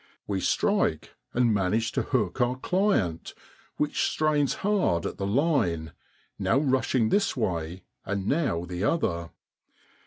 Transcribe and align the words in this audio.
We 0.25 0.41
strike, 0.41 1.13
and 1.31 1.53
manage 1.53 1.91
to 1.91 2.01
hook 2.01 2.41
our 2.41 2.55
client, 2.55 3.35
which 3.77 4.01
strains 4.09 4.55
hard 4.65 5.05
at 5.05 5.17
the 5.17 5.27
line, 5.27 5.91
now 6.39 6.57
rushing 6.57 7.09
this 7.09 7.37
way 7.37 7.83
and 8.03 8.25
now 8.25 8.65
the 8.65 8.83
other. 8.83 9.29